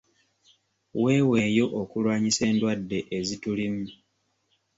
[1.01, 3.85] Weeweeyo okulwanyisa endwadde ezitulimu